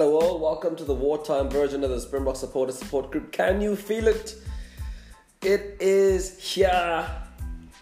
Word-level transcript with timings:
Hello 0.00 0.18
all, 0.18 0.38
welcome 0.38 0.74
to 0.76 0.84
the 0.84 0.94
wartime 0.94 1.50
version 1.50 1.84
of 1.84 1.90
the 1.90 2.00
Springbok 2.00 2.34
Supporter 2.34 2.72
Support 2.72 3.10
Group. 3.10 3.32
Can 3.32 3.60
you 3.60 3.76
feel 3.76 4.08
it? 4.08 4.34
It 5.42 5.76
is 5.78 6.40
here. 6.40 7.06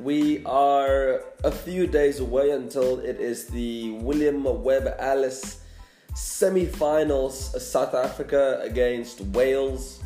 We 0.00 0.44
are 0.44 1.22
a 1.44 1.52
few 1.52 1.86
days 1.86 2.18
away 2.18 2.50
until 2.50 2.98
it 2.98 3.20
is 3.20 3.46
the 3.46 3.92
William 4.00 4.42
Webb 4.42 4.96
Ellis 4.98 5.62
semi-finals. 6.16 7.54
Uh, 7.54 7.60
South 7.60 7.94
Africa 7.94 8.58
against 8.64 9.20
Wales. 9.20 10.02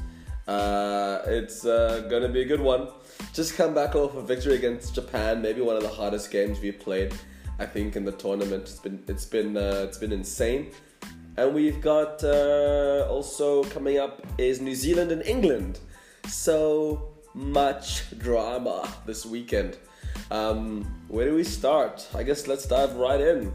Uh, 0.46 1.22
it's 1.24 1.64
uh, 1.64 2.06
gonna 2.10 2.28
be 2.28 2.42
a 2.42 2.46
good 2.46 2.60
one. 2.60 2.88
Just 3.32 3.56
come 3.56 3.72
back 3.72 3.94
off 3.94 4.14
a 4.16 4.22
victory 4.22 4.56
against 4.56 4.94
Japan, 4.94 5.40
maybe 5.40 5.62
one 5.62 5.76
of 5.76 5.82
the 5.82 5.88
hardest 5.88 6.30
games 6.30 6.60
we've 6.60 6.78
played. 6.78 7.14
I 7.58 7.64
think 7.64 7.96
in 7.96 8.04
the 8.04 8.12
tournament, 8.12 8.64
it's 8.64 8.80
been 8.80 9.02
it's 9.08 9.24
been 9.24 9.56
uh, 9.56 9.86
it's 9.88 9.96
been 9.96 10.12
insane. 10.12 10.72
And 11.36 11.54
we've 11.54 11.80
got 11.80 12.22
uh, 12.22 13.06
also 13.08 13.64
coming 13.64 13.98
up 13.98 14.24
is 14.36 14.60
New 14.60 14.74
Zealand 14.74 15.12
and 15.12 15.22
England. 15.22 15.78
So 16.28 17.08
much 17.34 18.18
drama 18.18 18.88
this 19.06 19.24
weekend. 19.24 19.78
Um, 20.30 20.84
where 21.08 21.26
do 21.26 21.34
we 21.34 21.44
start? 21.44 22.06
I 22.14 22.22
guess 22.22 22.46
let's 22.46 22.66
dive 22.66 22.94
right 22.96 23.20
in. 23.20 23.52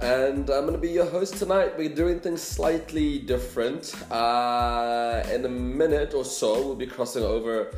And 0.00 0.50
I'm 0.50 0.66
gonna 0.66 0.78
be 0.78 0.90
your 0.90 1.06
host 1.06 1.36
tonight. 1.36 1.78
We're 1.78 1.94
doing 1.94 2.20
things 2.20 2.42
slightly 2.42 3.20
different. 3.20 3.94
Uh, 4.10 5.22
in 5.32 5.44
a 5.44 5.48
minute 5.48 6.12
or 6.12 6.24
so, 6.24 6.54
we'll 6.66 6.74
be 6.74 6.86
crossing 6.86 7.22
over 7.22 7.72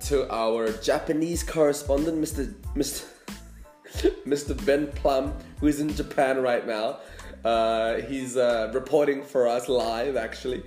to 0.00 0.30
our 0.32 0.72
Japanese 0.72 1.42
correspondent, 1.42 2.20
Mr. 2.20 2.52
Mr. 2.74 3.06
Mr. 4.26 4.66
Ben 4.66 4.88
Plum, 4.88 5.32
who's 5.60 5.80
in 5.80 5.94
Japan 5.94 6.42
right 6.42 6.66
now. 6.66 6.98
Uh, 7.44 7.96
he's 8.02 8.36
uh, 8.36 8.70
reporting 8.74 9.22
for 9.22 9.46
us 9.46 9.68
live, 9.68 10.16
actually. 10.16 10.62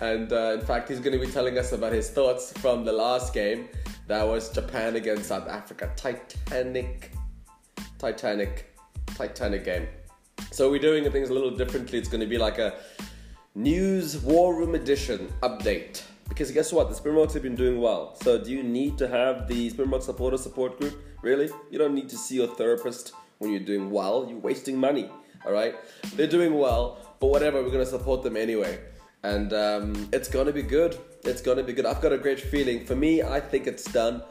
And 0.00 0.32
uh, 0.32 0.56
in 0.58 0.60
fact, 0.60 0.88
he's 0.88 1.00
going 1.00 1.18
to 1.18 1.24
be 1.24 1.30
telling 1.30 1.58
us 1.58 1.72
about 1.72 1.92
his 1.92 2.10
thoughts 2.10 2.52
from 2.58 2.84
the 2.84 2.92
last 2.92 3.34
game. 3.34 3.68
That 4.08 4.26
was 4.26 4.50
Japan 4.50 4.96
against 4.96 5.26
South 5.26 5.48
Africa. 5.48 5.92
Titanic, 5.96 7.12
Titanic, 7.98 8.74
Titanic 9.06 9.64
game. 9.64 9.86
So 10.50 10.70
we're 10.70 10.80
doing 10.80 11.08
things 11.10 11.30
a 11.30 11.34
little 11.34 11.50
differently. 11.50 11.98
It's 11.98 12.08
going 12.08 12.20
to 12.20 12.26
be 12.26 12.38
like 12.38 12.58
a 12.58 12.74
news 13.54 14.18
war 14.18 14.54
room 14.54 14.74
edition 14.74 15.32
update. 15.42 16.02
Because 16.28 16.50
guess 16.50 16.72
what? 16.72 16.88
The 16.88 16.94
Springboks 16.94 17.34
have 17.34 17.42
been 17.42 17.54
doing 17.54 17.80
well. 17.80 18.16
So 18.22 18.42
do 18.42 18.50
you 18.50 18.62
need 18.62 18.96
to 18.98 19.08
have 19.08 19.46
the 19.46 19.70
Springbok 19.70 20.02
supporter 20.02 20.38
support 20.38 20.80
group? 20.80 21.00
Really? 21.20 21.50
You 21.70 21.78
don't 21.78 21.94
need 21.94 22.08
to 22.08 22.16
see 22.16 22.36
your 22.36 22.48
therapist 22.48 23.12
when 23.38 23.50
you're 23.50 23.60
doing 23.60 23.90
well. 23.90 24.26
You're 24.28 24.38
wasting 24.38 24.78
money 24.78 25.10
all 25.46 25.52
right? 25.52 25.74
They're 26.14 26.26
doing 26.26 26.54
well, 26.54 26.98
but 27.20 27.28
whatever, 27.28 27.62
we're 27.62 27.70
gonna 27.70 27.86
support 27.86 28.22
them 28.22 28.36
anyway. 28.36 28.78
And 29.22 29.52
um, 29.52 30.08
it's 30.12 30.28
gonna 30.28 30.52
be 30.52 30.62
good. 30.62 30.98
It's 31.24 31.40
gonna 31.40 31.62
be 31.62 31.72
good. 31.72 31.86
I've 31.86 32.00
got 32.00 32.12
a 32.12 32.18
great 32.18 32.40
feeling. 32.40 32.84
For 32.84 32.96
me, 32.96 33.22
I 33.22 33.40
think 33.40 33.66
it's 33.66 33.84
done. 33.84 34.22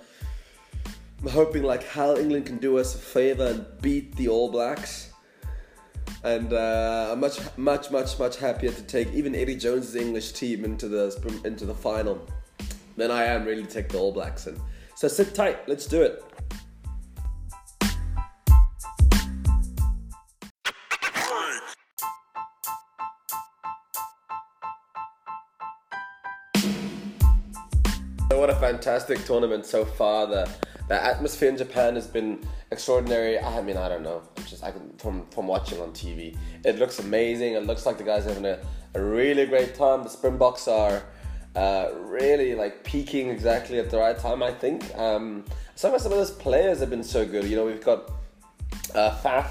I'm 1.22 1.30
hoping 1.30 1.64
like 1.64 1.88
how 1.88 2.18
England 2.18 2.48
can 2.48 2.58
do 2.58 2.78
us 2.78 2.95
a 2.95 2.98
favor 2.98 3.45
and 3.45 3.66
beat 3.81 4.16
the 4.16 4.28
All 4.28 4.50
Blacks. 4.52 5.14
And 6.23 6.53
uh, 6.53 7.09
I'm 7.12 7.20
much, 7.20 7.40
much, 7.58 7.90
much, 7.92 8.20
much 8.20 8.38
happier 8.38 8.72
to 8.72 8.81
take 8.84 9.12
even 9.14 9.34
Eddie 9.34 9.56
Jones's 9.56 9.96
English 9.96 10.34
team 10.34 10.66
into 10.66 10.88
the 10.88 11.42
into 11.46 11.66
the 11.66 11.73
final 11.73 12.28
than 12.98 13.12
I 13.12 13.25
am 13.25 13.46
really 13.46 13.64
to 13.64 13.70
take 13.70 13.90
the 13.90 13.98
All 13.98 14.12
Blacks. 14.12 14.48
in. 14.48 14.59
so 14.96 15.08
sit 15.08 15.34
tight. 15.34 15.68
Let's 15.68 15.86
do 15.86 16.02
it. 16.02 16.23
A 28.51 28.59
fantastic 28.59 29.23
tournament 29.25 29.66
so 29.66 29.85
far. 29.85 30.28
The 30.28 30.50
the 30.88 31.01
atmosphere 31.01 31.50
in 31.50 31.57
Japan 31.57 31.95
has 31.95 32.07
been 32.07 32.45
extraordinary. 32.72 33.39
I 33.39 33.62
mean, 33.62 33.78
I 33.78 33.88
don't 33.88 34.03
know. 34.03 34.23
Just 34.45 34.63
I 34.63 34.72
can, 34.72 34.91
from 34.97 35.25
from 35.28 35.47
watching 35.47 35.79
on 35.79 35.91
TV, 35.91 36.38
it 36.66 36.78
looks 36.78 37.00
amazing. 37.00 37.53
It 37.53 37.66
looks 37.66 37.85
like 37.85 37.97
the 37.97 38.03
guys 38.03 38.25
are 38.25 38.29
having 38.29 38.45
a, 38.45 38.59
a 38.94 39.01
really 39.01 39.45
great 39.45 39.73
time. 39.73 40.03
The 40.03 40.09
Springboks 40.09 40.67
are 40.67 41.03
uh, 41.56 41.90
really 41.95 42.56
like 42.56 42.84
peaking 42.84 43.29
exactly 43.29 43.79
at 43.79 43.90
the 43.90 43.97
right 43.97 44.17
time. 44.17 44.44
I 44.44 44.51
think. 44.51 44.84
Um, 44.97 45.45
some 45.75 45.94
of 45.94 46.01
some 46.01 46.11
of 46.11 46.17
those 46.17 46.31
players 46.31 46.79
have 46.79 46.90
been 46.90 47.03
so 47.03 47.25
good. 47.25 47.45
You 47.45 47.56
know, 47.56 47.66
we've 47.66 47.84
got 47.84 48.11
uh, 48.94 49.17
Faf 49.23 49.47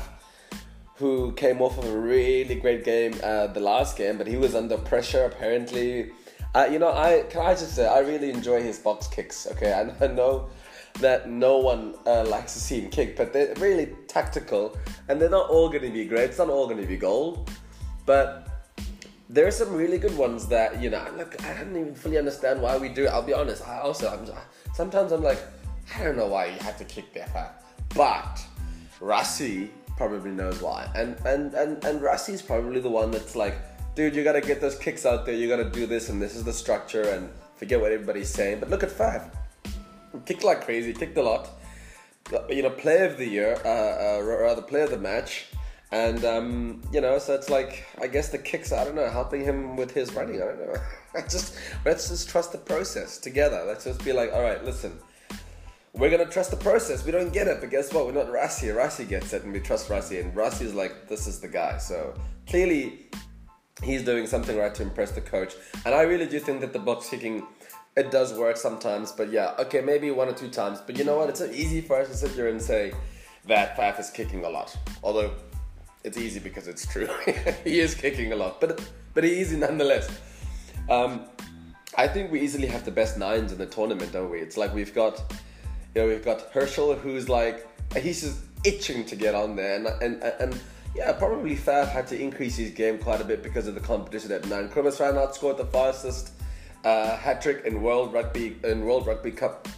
who 0.96 1.32
came 1.32 1.62
off 1.62 1.78
of 1.78 1.86
a 1.86 1.98
really 1.98 2.56
great 2.56 2.84
game 2.84 3.14
uh, 3.24 3.46
the 3.46 3.60
last 3.60 3.96
game, 3.96 4.18
but 4.18 4.26
he 4.26 4.36
was 4.36 4.54
under 4.54 4.76
pressure 4.76 5.24
apparently. 5.24 6.10
Uh, 6.54 6.68
you 6.70 6.78
know, 6.78 6.92
I 6.92 7.24
can 7.30 7.42
I 7.42 7.52
just 7.52 7.74
say 7.76 7.86
I 7.86 8.00
really 8.00 8.30
enjoy 8.30 8.62
his 8.62 8.78
box 8.78 9.06
kicks. 9.06 9.46
Okay, 9.52 9.72
and 9.72 9.92
I 10.00 10.08
know 10.08 10.48
that 11.00 11.30
no 11.30 11.58
one 11.58 11.94
uh, 12.06 12.24
likes 12.24 12.54
to 12.54 12.60
see 12.60 12.80
him 12.80 12.90
kick, 12.90 13.16
but 13.16 13.32
they're 13.32 13.54
really 13.56 13.94
tactical, 14.08 14.76
and 15.08 15.20
they're 15.20 15.30
not 15.30 15.48
all 15.48 15.68
going 15.68 15.82
to 15.82 15.90
be 15.90 16.04
great. 16.04 16.30
It's 16.30 16.38
not 16.38 16.50
all 16.50 16.66
going 16.66 16.80
to 16.80 16.86
be 16.86 16.96
gold, 16.96 17.50
but 18.04 18.48
there 19.28 19.46
are 19.46 19.52
some 19.52 19.72
really 19.72 19.98
good 19.98 20.16
ones 20.16 20.48
that 20.48 20.82
you 20.82 20.90
know. 20.90 21.06
Look, 21.16 21.42
I 21.44 21.54
don't 21.54 21.76
even 21.76 21.94
fully 21.94 22.18
understand 22.18 22.60
why 22.60 22.76
we 22.78 22.88
do 22.88 23.04
it. 23.04 23.08
I'll 23.08 23.22
be 23.22 23.34
honest. 23.34 23.66
I 23.66 23.78
also 23.78 24.08
I'm, 24.08 24.26
sometimes 24.74 25.12
I'm 25.12 25.22
like, 25.22 25.40
I 25.96 26.02
don't 26.02 26.16
know 26.16 26.26
why 26.26 26.46
you 26.46 26.58
have 26.60 26.76
to 26.78 26.84
kick 26.84 27.14
that 27.14 27.60
but 27.94 28.40
Rassie 29.00 29.70
probably 29.96 30.30
knows 30.30 30.62
why, 30.62 30.88
and 30.94 31.16
and 31.26 31.54
and 31.54 31.84
and 31.84 32.00
Rassie's 32.00 32.42
probably 32.42 32.80
the 32.80 32.88
one 32.88 33.10
that's 33.10 33.36
like 33.36 33.56
dude, 34.00 34.16
you 34.16 34.24
gotta 34.24 34.40
get 34.40 34.62
those 34.62 34.76
kicks 34.78 35.04
out 35.04 35.26
there. 35.26 35.34
You 35.34 35.46
gotta 35.46 35.68
do 35.68 35.84
this, 35.86 36.08
and 36.08 36.22
this 36.22 36.34
is 36.34 36.42
the 36.42 36.54
structure, 36.54 37.02
and 37.02 37.28
forget 37.56 37.78
what 37.78 37.92
everybody's 37.92 38.30
saying. 38.30 38.58
But 38.60 38.70
look 38.70 38.82
at 38.82 38.88
Faf, 38.88 39.30
kicked 40.24 40.42
like 40.42 40.64
crazy, 40.64 40.94
kicked 40.94 41.18
a 41.18 41.22
lot. 41.22 41.50
You 42.48 42.62
know, 42.62 42.70
player 42.70 43.04
of 43.04 43.18
the 43.18 43.26
year, 43.26 43.60
uh, 43.62 43.68
uh, 43.68 44.22
rather 44.22 44.62
player 44.62 44.84
of 44.84 44.90
the 44.90 44.96
match, 44.96 45.48
and 45.92 46.24
um, 46.24 46.80
you 46.90 47.02
know, 47.02 47.18
so 47.18 47.34
it's 47.34 47.50
like 47.50 47.84
I 48.00 48.06
guess 48.06 48.30
the 48.30 48.38
kicks. 48.38 48.72
I 48.72 48.84
don't 48.84 48.94
know, 48.94 49.10
helping 49.10 49.44
him 49.44 49.76
with 49.76 49.90
his 49.90 50.14
running. 50.14 50.36
I 50.36 50.46
don't 50.46 50.60
know. 50.60 50.76
Just 51.28 51.56
let's 51.84 52.08
just 52.08 52.28
trust 52.30 52.52
the 52.52 52.58
process 52.58 53.18
together. 53.18 53.64
Let's 53.66 53.82
just 53.84 54.04
be 54.04 54.12
like, 54.12 54.32
all 54.32 54.42
right, 54.42 54.64
listen. 54.64 54.96
We're 55.92 56.08
gonna 56.08 56.30
trust 56.30 56.52
the 56.52 56.56
process. 56.56 57.04
We 57.04 57.10
don't 57.10 57.32
get 57.32 57.48
it, 57.48 57.60
but 57.60 57.68
guess 57.68 57.92
what? 57.92 58.06
We're 58.06 58.12
not 58.12 58.28
Rassie. 58.28 58.72
Rassie 58.72 59.08
gets 59.08 59.32
it, 59.32 59.42
and 59.42 59.52
we 59.52 59.58
trust 59.58 59.88
Rassie. 59.88 60.20
And 60.20 60.32
Rassie 60.32 60.62
is 60.62 60.72
like, 60.72 61.08
this 61.08 61.26
is 61.26 61.40
the 61.40 61.48
guy. 61.48 61.78
So 61.78 62.14
clearly, 62.46 63.10
he's 63.82 64.04
doing 64.04 64.26
something 64.26 64.56
right 64.56 64.74
to 64.74 64.82
impress 64.82 65.12
the 65.12 65.20
coach. 65.20 65.54
And 65.84 65.94
I 65.94 66.02
really 66.02 66.26
do 66.26 66.38
think 66.38 66.60
that 66.60 66.72
the 66.72 66.78
box 66.78 67.08
kicking 67.08 67.46
it 67.96 68.10
does 68.10 68.32
work 68.34 68.56
sometimes, 68.56 69.12
but 69.12 69.30
yeah, 69.32 69.54
okay, 69.58 69.80
maybe 69.80 70.10
one 70.10 70.28
or 70.28 70.32
two 70.32 70.48
times. 70.48 70.80
But 70.80 70.96
you 70.96 71.04
know 71.04 71.18
what? 71.18 71.28
It's 71.28 71.40
so 71.40 71.50
easy 71.50 71.80
for 71.80 72.00
us 72.00 72.08
to 72.08 72.14
sit 72.14 72.30
here 72.32 72.48
and 72.48 72.62
say 72.62 72.92
that 73.46 73.76
Faf 73.76 73.98
is 73.98 74.10
kicking 74.10 74.44
a 74.44 74.48
lot. 74.48 74.76
Although 75.02 75.32
it's 76.04 76.16
easy 76.16 76.40
because 76.40 76.68
it's 76.68 76.86
true. 76.86 77.08
he 77.64 77.80
is 77.80 77.94
kicking 77.94 78.32
a 78.32 78.36
lot, 78.36 78.60
but 78.60 78.80
but 79.12 79.24
he's 79.24 79.38
easy 79.38 79.56
nonetheless. 79.56 80.08
Um, 80.88 81.24
I 81.96 82.06
think 82.06 82.30
we 82.30 82.40
easily 82.40 82.68
have 82.68 82.84
the 82.84 82.90
best 82.90 83.18
nines 83.18 83.52
in 83.52 83.58
the 83.58 83.66
tournament, 83.66 84.12
don't 84.12 84.30
we? 84.30 84.38
It's 84.38 84.56
like 84.56 84.72
we've 84.72 84.94
got, 84.94 85.20
you 85.94 86.02
know, 86.02 86.08
we've 86.08 86.24
got 86.24 86.42
Herschel, 86.52 86.94
who's 86.94 87.28
like 87.28 87.66
he's 87.96 88.20
just 88.22 88.40
itching 88.64 89.04
to 89.06 89.16
get 89.16 89.34
on 89.34 89.56
there, 89.56 89.74
and 89.76 89.86
and 90.02 90.22
and 90.22 90.60
yeah, 90.94 91.12
probably 91.12 91.56
Faf 91.56 91.88
had 91.88 92.06
to 92.08 92.20
increase 92.20 92.56
his 92.56 92.70
game 92.70 92.98
quite 92.98 93.20
a 93.20 93.24
bit 93.24 93.42
because 93.42 93.66
of 93.66 93.74
the 93.74 93.80
competition 93.80 94.32
at 94.32 94.46
nine. 94.48 94.68
Kobus 94.68 95.00
out, 95.00 95.34
scored 95.34 95.56
the 95.56 95.66
fastest 95.66 96.32
uh, 96.84 97.16
hat 97.16 97.40
trick 97.40 97.64
in 97.64 97.82
World 97.82 98.12
Rugby 98.12 98.56
in 98.64 98.84
World 98.84 99.06
Rugby 99.06 99.30
Cup 99.30 99.68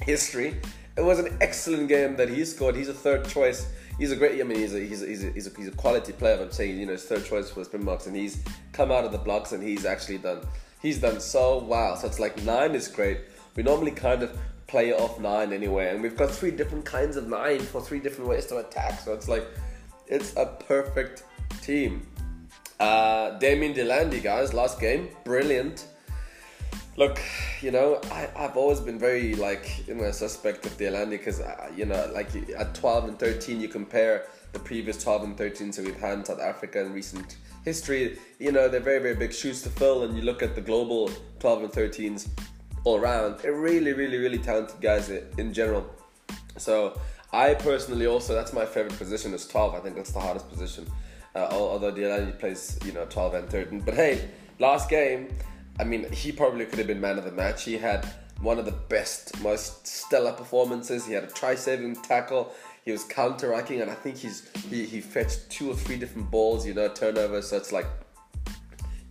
history. 0.00 0.60
It 0.96 1.02
was 1.02 1.20
an 1.20 1.36
excellent 1.40 1.88
game 1.88 2.16
that 2.16 2.28
he 2.28 2.44
scored. 2.44 2.74
He's 2.74 2.88
a 2.88 2.94
third 2.94 3.28
choice. 3.28 3.68
He's 3.98 4.10
a 4.10 4.16
great. 4.16 4.40
I 4.40 4.44
mean, 4.44 4.58
he's 4.58 4.74
a 4.74 4.80
he's 4.80 5.02
a, 5.02 5.06
he's 5.06 5.24
a, 5.24 5.30
he's 5.30 5.46
a, 5.46 5.50
he's 5.56 5.68
a 5.68 5.72
quality 5.72 6.12
player. 6.12 6.40
I'm 6.42 6.50
saying, 6.50 6.78
you 6.78 6.86
know, 6.86 6.92
his 6.92 7.04
third 7.04 7.24
choice 7.24 7.50
for 7.50 7.60
the 7.60 7.64
Springboks, 7.64 8.06
and 8.06 8.16
he's 8.16 8.42
come 8.72 8.90
out 8.90 9.04
of 9.04 9.12
the 9.12 9.18
blocks 9.18 9.52
and 9.52 9.62
he's 9.62 9.84
actually 9.84 10.18
done. 10.18 10.40
He's 10.82 10.98
done 10.98 11.20
so 11.20 11.58
well. 11.58 11.96
So 11.96 12.06
it's 12.08 12.18
like 12.18 12.42
nine 12.42 12.74
is 12.74 12.88
great. 12.88 13.20
We 13.54 13.62
normally 13.62 13.90
kind 13.90 14.22
of 14.22 14.36
play 14.66 14.92
off 14.92 15.20
nine 15.20 15.52
anyway, 15.52 15.90
and 15.90 16.02
we've 16.02 16.16
got 16.16 16.30
three 16.30 16.50
different 16.50 16.84
kinds 16.84 17.16
of 17.16 17.28
nine 17.28 17.60
for 17.60 17.80
three 17.80 18.00
different 18.00 18.28
ways 18.28 18.46
to 18.46 18.58
attack. 18.58 19.00
So 19.00 19.12
it's 19.12 19.28
like 19.28 19.46
it's 20.08 20.36
a 20.36 20.46
perfect 20.46 21.24
team. 21.62 22.06
Uh, 22.80 23.38
Damian 23.38 23.72
de 23.72 24.20
guys, 24.20 24.54
last 24.54 24.80
game, 24.80 25.08
brilliant. 25.24 25.86
Look, 26.96 27.20
you 27.60 27.70
know, 27.70 28.00
I, 28.10 28.28
I've 28.36 28.56
always 28.56 28.80
been 28.80 28.98
very 28.98 29.34
like 29.34 29.86
you 29.86 29.94
know 29.94 30.10
suspect 30.10 30.66
of 30.66 30.76
de 30.78 30.88
Allende 30.88 31.16
because 31.16 31.40
uh, 31.40 31.70
you 31.76 31.86
know 31.86 32.10
like 32.12 32.28
at 32.56 32.74
12 32.74 33.08
and 33.08 33.18
13 33.18 33.60
you 33.60 33.68
compare 33.68 34.26
the 34.52 34.58
previous 34.58 35.02
12 35.02 35.22
and 35.24 35.36
13 35.36 35.72
so 35.72 35.82
we've 35.82 35.98
had 36.00 36.18
in 36.18 36.24
South 36.24 36.40
Africa 36.40 36.80
in 36.80 36.92
recent 36.92 37.36
history. 37.64 38.18
You 38.38 38.50
know 38.50 38.68
they're 38.68 38.80
very 38.80 39.00
very 39.00 39.14
big 39.14 39.32
shoes 39.32 39.62
to 39.62 39.68
fill, 39.68 40.04
and 40.04 40.16
you 40.16 40.22
look 40.22 40.42
at 40.42 40.54
the 40.54 40.60
global 40.60 41.10
12 41.38 41.64
and 41.64 41.72
13s 41.72 42.28
all 42.84 42.98
around. 42.98 43.38
They're 43.40 43.54
really 43.54 43.92
really 43.92 44.18
really 44.18 44.38
talented 44.38 44.80
guys 44.80 45.08
in 45.10 45.52
general. 45.52 45.86
So 46.56 46.98
I 47.32 47.54
personally 47.54 48.06
also 48.06 48.34
that's 48.34 48.52
my 48.52 48.64
favorite 48.64 48.96
position 48.96 49.34
is 49.34 49.46
12. 49.46 49.74
I 49.74 49.80
think 49.80 49.96
that's 49.96 50.12
the 50.12 50.20
hardest 50.20 50.48
position. 50.48 50.86
Uh, 51.34 51.48
although 51.50 51.90
de 51.90 52.04
Allende 52.04 52.32
plays, 52.38 52.78
you 52.84 52.92
know, 52.92 53.04
12 53.04 53.34
and 53.34 53.50
13. 53.50 53.80
But 53.80 53.94
hey, 53.94 54.28
last 54.58 54.88
game, 54.88 55.28
I 55.78 55.84
mean, 55.84 56.10
he 56.10 56.32
probably 56.32 56.64
could 56.64 56.78
have 56.78 56.88
been 56.88 57.00
man 57.00 57.18
of 57.18 57.24
the 57.24 57.30
match. 57.30 57.64
He 57.64 57.78
had 57.78 58.06
one 58.40 58.58
of 58.58 58.64
the 58.64 58.72
best, 58.72 59.38
most 59.40 59.86
stellar 59.86 60.32
performances. 60.32 61.06
He 61.06 61.12
had 61.12 61.24
a 61.24 61.28
try-saving 61.28 61.96
tackle. 61.96 62.52
He 62.84 62.92
was 62.92 63.04
counteracting, 63.04 63.82
and 63.82 63.90
I 63.90 63.94
think 63.94 64.16
he's 64.16 64.48
he, 64.70 64.84
he 64.84 65.00
fetched 65.00 65.50
two 65.50 65.70
or 65.70 65.76
three 65.76 65.96
different 65.96 66.30
balls, 66.30 66.66
you 66.66 66.74
know, 66.74 66.88
turnovers. 66.88 67.48
So 67.48 67.56
it's 67.56 67.72
like, 67.72 67.86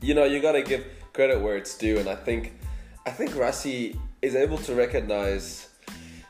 you 0.01 0.13
know, 0.13 0.25
you 0.25 0.41
gotta 0.41 0.63
give 0.63 0.85
credit 1.13 1.39
where 1.41 1.57
it's 1.57 1.77
due, 1.77 1.99
and 1.99 2.09
I 2.09 2.15
think 2.15 2.53
I 3.05 3.11
think 3.11 3.31
Rassie 3.31 3.97
is 4.21 4.35
able 4.35 4.57
to 4.59 4.73
recognize. 4.73 5.69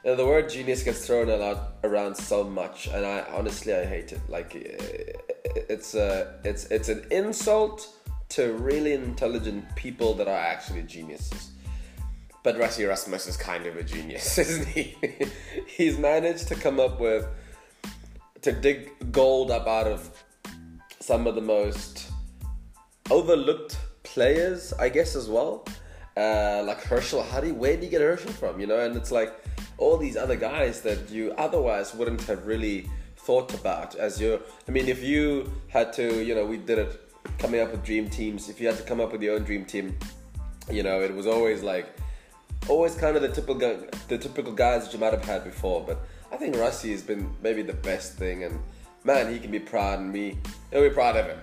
Know, 0.08 0.16
the 0.16 0.26
word 0.26 0.48
genius 0.48 0.84
gets 0.84 1.06
thrown 1.06 1.28
a 1.28 1.36
lot 1.36 1.74
around 1.84 2.16
so 2.16 2.42
much, 2.42 2.88
and 2.88 3.06
I 3.06 3.26
honestly 3.30 3.74
I 3.74 3.84
hate 3.84 4.14
it. 4.14 4.22
Like 4.30 4.54
it's 4.56 5.96
a 5.96 6.40
it's 6.46 6.64
it's 6.68 6.88
an 6.88 7.06
insult 7.12 7.90
to 8.30 8.54
really 8.54 8.94
intelligent 8.94 9.66
people 9.76 10.14
that 10.14 10.30
are 10.30 10.40
actually 10.40 10.84
geniuses. 10.84 11.52
But 12.42 12.56
Rassie 12.56 12.86
Erasmus 12.86 13.28
is 13.28 13.36
kind 13.36 13.66
of 13.66 13.76
a 13.76 13.84
genius, 13.84 14.38
isn't 14.46 14.68
he? 14.70 14.96
He's 15.68 15.98
managed 15.98 16.48
to 16.48 16.56
come 16.56 16.80
up 16.80 17.02
with 17.02 17.28
to 18.44 18.54
dig 18.54 19.12
gold 19.12 19.52
up 19.52 19.68
out 19.68 19.88
of 19.88 20.10
some 21.02 21.28
of 21.28 21.36
the 21.36 21.42
most 21.42 22.10
overlooked 23.12 23.78
players, 24.04 24.72
I 24.72 24.88
guess, 24.88 25.18
as 25.18 25.28
well. 25.28 25.68
Uh, 26.16 26.64
like 26.66 26.82
Herschel, 26.82 27.24
how 27.24 27.42
where 27.42 27.76
do 27.76 27.84
you 27.84 27.92
get 27.92 28.00
Herschel 28.00 28.32
from? 28.32 28.62
You 28.62 28.68
know, 28.68 28.80
and 28.80 28.96
it's 28.96 29.12
like 29.12 29.34
all 29.78 29.98
these 29.98 30.18
other 30.18 30.36
guys 30.36 30.82
that 30.82 31.10
you 31.10 31.34
otherwise 31.38 31.94
wouldn't 31.94 32.22
have 32.24 32.46
really 32.46 32.90
thought 33.16 33.54
about 33.54 33.96
as 33.96 34.20
your. 34.20 34.40
I 34.68 34.72
mean, 34.72 34.88
if 34.88 35.04
you 35.04 35.52
had 35.68 35.94
to, 35.94 36.24
you 36.24 36.34
know, 36.34 36.46
we 36.46 36.58
did 36.58 36.80
it 36.80 37.02
coming 37.38 37.62
up 37.62 37.72
with 37.72 37.84
dream 37.84 38.10
teams. 38.10 38.50
If 38.50 38.60
you 38.60 38.68
had 38.68 38.78
to 38.78 38.84
come 38.84 39.00
up 39.00 39.12
with 39.12 39.22
your 39.22 39.36
own 39.36 39.44
dream 39.44 39.66
team, 39.66 39.98
you 40.72 40.84
know, 40.84 41.02
it 41.02 41.14
was 41.14 41.28
always 41.28 41.62
like, 41.64 41.88
always 42.68 42.96
kind 42.96 43.16
of 43.16 43.22
the 43.22 43.30
typical 43.30 43.78
the 44.08 44.18
typical 44.18 44.54
guys 44.54 44.86
that 44.86 44.94
you 44.94 45.00
might 45.00 45.14
have 45.14 45.26
had 45.26 45.44
before. 45.44 45.84
But 45.86 46.00
I 46.32 46.38
think 46.38 46.56
Rassie 46.56 46.92
has 46.92 47.04
been 47.04 47.36
maybe 47.42 47.62
the 47.62 47.74
best 47.74 48.14
thing, 48.14 48.44
and 48.44 48.60
man, 49.04 49.32
he 49.32 49.40
can 49.40 49.52
be 49.52 49.60
proud, 49.60 50.00
and 50.00 50.12
me, 50.12 50.38
he'll 50.72 50.82
be 50.82 50.90
proud 50.90 51.16
of 51.18 51.26
him. 51.28 51.40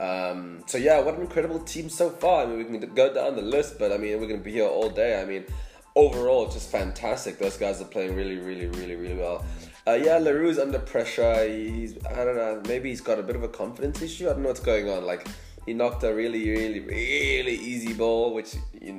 Um, 0.00 0.64
so 0.66 0.78
yeah, 0.78 0.98
what 1.00 1.14
an 1.14 1.20
incredible 1.20 1.60
team 1.60 1.88
so 1.88 2.10
far. 2.10 2.42
I 2.42 2.46
mean, 2.46 2.58
we 2.58 2.78
can 2.78 2.94
go 2.94 3.14
down 3.14 3.36
the 3.36 3.42
list, 3.42 3.78
but 3.78 3.92
I 3.92 3.98
mean, 3.98 4.20
we're 4.20 4.26
gonna 4.26 4.40
be 4.40 4.52
here 4.52 4.66
all 4.66 4.90
day. 4.90 5.20
I 5.20 5.24
mean, 5.24 5.44
overall, 5.94 6.48
just 6.48 6.70
fantastic. 6.70 7.38
Those 7.38 7.56
guys 7.56 7.80
are 7.80 7.86
playing 7.86 8.14
really, 8.14 8.36
really, 8.36 8.66
really, 8.66 8.96
really 8.96 9.16
well. 9.16 9.44
Uh, 9.86 9.92
yeah, 9.92 10.18
Le 10.18 10.32
Roux's 10.32 10.58
under 10.58 10.78
pressure. 10.78 11.46
He's, 11.48 11.96
I 12.06 12.24
don't 12.24 12.36
know, 12.36 12.62
maybe 12.66 12.90
he's 12.90 13.00
got 13.00 13.18
a 13.18 13.22
bit 13.22 13.36
of 13.36 13.42
a 13.42 13.48
confidence 13.48 14.00
issue. 14.00 14.28
I 14.28 14.32
don't 14.32 14.42
know 14.42 14.48
what's 14.48 14.60
going 14.60 14.88
on. 14.88 15.04
Like, 15.04 15.26
he 15.66 15.74
knocked 15.74 16.02
a 16.04 16.14
really, 16.14 16.48
really, 16.50 16.80
really 16.80 17.56
easy 17.56 17.92
ball, 17.92 18.34
which 18.34 18.54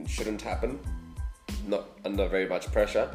shouldn't 0.08 0.42
happen. 0.42 0.80
Not 1.68 1.88
under 2.06 2.28
very 2.28 2.48
much 2.48 2.72
pressure. 2.72 3.10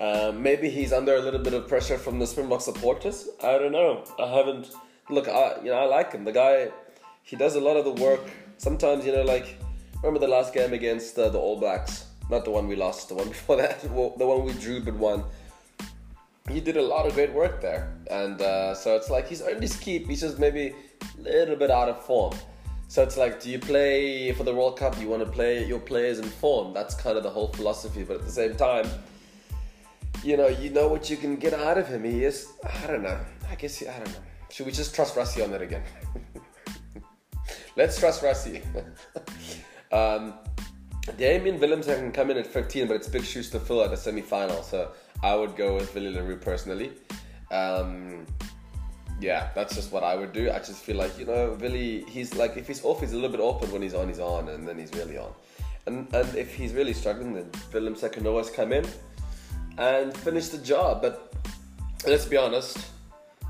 Um, 0.00 0.42
maybe 0.42 0.70
he's 0.70 0.92
under 0.92 1.16
a 1.16 1.20
little 1.20 1.40
bit 1.40 1.54
of 1.54 1.66
pressure 1.66 1.98
from 1.98 2.18
the 2.18 2.26
Springbok 2.26 2.60
supporters. 2.60 3.28
I 3.42 3.58
don't 3.58 3.72
know. 3.72 4.04
I 4.18 4.28
haven't. 4.28 4.70
Look, 5.10 5.28
I, 5.28 5.56
you 5.62 5.70
know, 5.70 5.78
I 5.78 5.86
like 5.86 6.12
him. 6.12 6.24
The 6.24 6.32
guy 6.32 6.70
he 7.22 7.36
does 7.36 7.56
a 7.56 7.60
lot 7.60 7.76
of 7.76 7.84
the 7.84 8.02
work. 8.02 8.22
Sometimes, 8.56 9.04
you 9.04 9.12
know, 9.12 9.22
like 9.22 9.58
remember 10.02 10.18
the 10.18 10.28
last 10.28 10.54
game 10.54 10.72
against 10.72 11.18
uh, 11.18 11.28
the 11.28 11.38
All 11.38 11.58
Blacks, 11.58 12.06
not 12.30 12.44
the 12.44 12.50
one 12.50 12.68
we 12.68 12.76
lost, 12.76 13.08
the 13.08 13.14
one 13.14 13.28
before 13.36 13.56
that, 13.56 13.80
the 13.80 13.88
one 13.88 14.44
we 14.44 14.52
drew 14.54 14.82
but 14.82 14.94
won. 14.94 15.24
He 16.50 16.60
did 16.60 16.76
a 16.76 16.82
lot 16.82 17.06
of 17.06 17.14
great 17.14 17.32
work 17.32 17.60
there, 17.60 17.92
and 18.10 18.40
uh, 18.40 18.74
so 18.74 18.96
it's 18.96 19.10
like 19.10 19.28
he's 19.28 19.42
earned 19.42 19.62
his 19.62 19.76
keep. 19.76 20.08
He's 20.08 20.22
just 20.22 20.38
maybe 20.38 20.74
a 21.18 21.22
little 21.22 21.56
bit 21.56 21.70
out 21.70 21.88
of 21.88 22.02
form. 22.04 22.34
So 22.90 23.02
it's 23.02 23.18
like, 23.18 23.42
do 23.42 23.50
you 23.50 23.58
play 23.58 24.32
for 24.32 24.44
the 24.44 24.54
World 24.54 24.78
Cup? 24.78 24.98
You 24.98 25.08
want 25.08 25.22
to 25.22 25.30
play 25.30 25.66
your 25.66 25.78
players 25.78 26.18
in 26.20 26.24
form. 26.24 26.72
That's 26.72 26.94
kind 26.94 27.18
of 27.18 27.22
the 27.22 27.28
whole 27.28 27.48
philosophy. 27.48 28.02
But 28.02 28.16
at 28.16 28.24
the 28.24 28.32
same 28.32 28.56
time, 28.56 28.88
you 30.24 30.38
know, 30.38 30.48
you 30.48 30.70
know 30.70 30.88
what 30.88 31.10
you 31.10 31.18
can 31.18 31.36
get 31.36 31.52
out 31.52 31.76
of 31.76 31.86
him. 31.86 32.02
He 32.04 32.24
is, 32.24 32.48
I 32.64 32.86
don't 32.86 33.02
know. 33.02 33.20
I 33.50 33.54
guess 33.56 33.76
he, 33.76 33.86
I 33.86 33.98
don't 33.98 34.08
know. 34.08 34.20
Should 34.50 34.64
we 34.64 34.72
just 34.72 34.94
trust 34.94 35.16
Rassie 35.16 35.44
on 35.44 35.50
that 35.50 35.60
again? 35.60 35.82
Let's 37.76 37.98
trust 37.98 38.22
Rassie. 38.22 38.62
um, 39.92 40.34
Damian 41.16 41.58
Willemse 41.58 41.86
can 41.96 42.12
come 42.12 42.30
in 42.30 42.36
at 42.36 42.46
15, 42.46 42.86
but 42.86 42.96
it's 42.96 43.08
big 43.08 43.24
shoes 43.24 43.50
to 43.50 43.60
fill 43.60 43.82
at 43.82 43.92
a 43.92 43.96
semi 43.96 44.22
final. 44.22 44.62
So 44.62 44.90
I 45.22 45.34
would 45.34 45.56
go 45.56 45.74
with 45.74 45.94
Willie 45.94 46.12
le 46.12 46.22
Roux 46.22 46.36
personally. 46.36 46.92
Um, 47.50 48.26
yeah, 49.20 49.50
that's 49.54 49.74
just 49.74 49.92
what 49.92 50.04
I 50.04 50.14
would 50.14 50.32
do. 50.32 50.50
I 50.50 50.58
just 50.58 50.82
feel 50.82 50.96
like, 50.96 51.18
you 51.18 51.26
know, 51.26 51.56
Willie, 51.60 52.04
he's 52.08 52.34
like, 52.34 52.56
if 52.56 52.66
he's 52.66 52.84
off, 52.84 53.00
he's 53.00 53.12
a 53.12 53.16
little 53.16 53.30
bit 53.30 53.40
open. 53.40 53.70
When 53.72 53.82
he's 53.82 53.94
on, 53.94 54.08
he's 54.08 54.20
on, 54.20 54.48
and 54.48 54.66
then 54.66 54.78
he's 54.78 54.92
really 54.94 55.18
on. 55.18 55.32
And, 55.86 56.06
and 56.14 56.36
if 56.36 56.54
he's 56.54 56.72
really 56.72 56.92
struggling, 56.92 57.34
then 57.34 57.50
Willemse 57.72 58.10
can 58.12 58.26
always 58.26 58.50
come 58.50 58.72
in 58.72 58.84
and 59.78 60.16
finish 60.16 60.48
the 60.48 60.58
job. 60.58 61.02
But 61.02 61.32
let's 62.06 62.26
be 62.26 62.36
honest, 62.36 62.78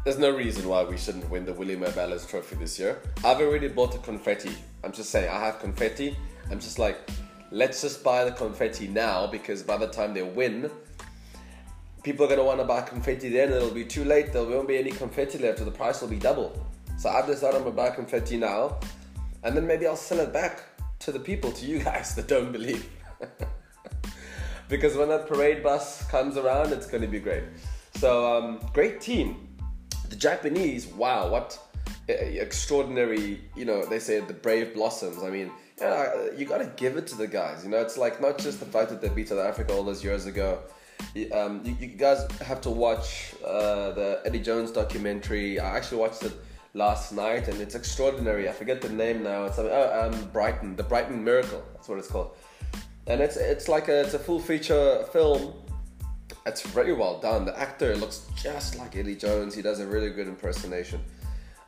there's 0.04 0.18
no 0.18 0.30
reason 0.30 0.66
why 0.68 0.84
we 0.84 0.96
shouldn't 0.96 1.28
win 1.28 1.44
the 1.44 1.52
William 1.52 1.80
Webb 1.80 1.98
Ellis 1.98 2.24
Trophy 2.24 2.56
this 2.56 2.78
year. 2.78 3.00
I've 3.24 3.40
already 3.40 3.68
bought 3.68 3.92
the 3.92 3.98
confetti. 3.98 4.56
I'm 4.82 4.92
just 4.92 5.10
saying, 5.10 5.28
I 5.28 5.40
have 5.40 5.58
confetti. 5.60 6.16
I'm 6.50 6.60
just 6.60 6.78
like, 6.78 6.98
let's 7.50 7.80
just 7.82 8.02
buy 8.02 8.24
the 8.24 8.32
confetti 8.32 8.88
now 8.88 9.26
because 9.26 9.62
by 9.62 9.76
the 9.76 9.88
time 9.88 10.14
they 10.14 10.22
win, 10.22 10.70
people 12.02 12.26
are 12.26 12.28
gonna 12.28 12.44
want 12.44 12.60
to 12.60 12.64
buy 12.64 12.82
confetti 12.82 13.28
then. 13.28 13.52
It'll 13.52 13.70
be 13.70 13.84
too 13.84 14.04
late. 14.04 14.32
There 14.32 14.44
won't 14.44 14.68
be 14.68 14.78
any 14.78 14.90
confetti 14.90 15.38
left, 15.38 15.58
so 15.58 15.64
the 15.64 15.70
price 15.70 16.00
will 16.00 16.08
be 16.08 16.18
double. 16.18 16.66
So 16.96 17.08
I've 17.08 17.26
decided 17.26 17.56
I'm 17.56 17.64
gonna 17.64 17.76
buy 17.76 17.90
confetti 17.90 18.36
now, 18.36 18.78
and 19.42 19.56
then 19.56 19.66
maybe 19.66 19.86
I'll 19.86 19.96
sell 19.96 20.20
it 20.20 20.32
back 20.32 20.62
to 21.00 21.12
the 21.12 21.20
people, 21.20 21.52
to 21.52 21.66
you 21.66 21.78
guys 21.78 22.14
that 22.16 22.28
don't 22.28 22.52
believe. 22.52 22.88
because 24.68 24.96
when 24.96 25.08
that 25.08 25.28
parade 25.28 25.62
bus 25.62 26.06
comes 26.08 26.36
around, 26.36 26.72
it's 26.72 26.86
gonna 26.86 27.06
be 27.06 27.20
great. 27.20 27.44
So 27.94 28.36
um, 28.36 28.60
great 28.72 29.00
team 29.00 29.48
the 30.08 30.16
Japanese, 30.16 30.86
wow, 30.86 31.28
what 31.28 31.58
extraordinary, 32.08 33.40
you 33.54 33.64
know, 33.64 33.84
they 33.84 33.98
say 33.98 34.20
the 34.20 34.32
brave 34.32 34.74
blossoms. 34.74 35.22
I 35.22 35.30
mean, 35.30 35.50
yeah, 35.80 36.30
you 36.36 36.44
gotta 36.44 36.70
give 36.76 36.96
it 36.96 37.06
to 37.08 37.16
the 37.16 37.26
guys. 37.26 37.64
You 37.64 37.70
know, 37.70 37.78
it's 37.78 37.98
like 37.98 38.20
not 38.20 38.38
just 38.38 38.60
the 38.60 38.66
fact 38.66 38.90
that 38.90 39.00
they 39.00 39.08
beat 39.08 39.28
South 39.28 39.38
Africa 39.38 39.72
all 39.74 39.84
those 39.84 40.02
years 40.02 40.26
ago. 40.26 40.60
Um, 41.32 41.62
you, 41.64 41.76
you, 41.78 41.86
guys 41.88 42.26
have 42.40 42.60
to 42.62 42.70
watch 42.70 43.34
uh, 43.44 43.92
the 43.92 44.20
Eddie 44.24 44.40
Jones 44.40 44.72
documentary. 44.72 45.60
I 45.60 45.76
actually 45.76 45.98
watched 45.98 46.24
it 46.24 46.32
last 46.74 47.12
night, 47.12 47.46
and 47.48 47.60
it's 47.60 47.76
extraordinary. 47.76 48.48
I 48.48 48.52
forget 48.52 48.80
the 48.80 48.88
name 48.88 49.22
now. 49.22 49.44
It's 49.44 49.58
oh, 49.58 50.10
um, 50.12 50.28
Brighton, 50.32 50.74
the 50.74 50.82
Brighton 50.82 51.22
Miracle. 51.22 51.62
That's 51.74 51.88
what 51.88 51.98
it's 51.98 52.08
called. 52.08 52.36
And 53.06 53.20
it's 53.20 53.36
it's 53.36 53.68
like 53.68 53.88
a 53.88 54.00
it's 54.00 54.14
a 54.14 54.18
full 54.18 54.40
feature 54.40 55.04
film 55.12 55.54
it's 56.46 56.62
very 56.62 56.92
well 56.92 57.20
done. 57.20 57.44
The 57.44 57.58
actor 57.58 57.94
looks 57.96 58.26
just 58.34 58.78
like 58.78 58.96
Eddie 58.96 59.16
Jones. 59.16 59.54
He 59.54 59.62
does 59.62 59.80
a 59.80 59.86
really 59.86 60.10
good 60.10 60.28
impersonation 60.28 61.00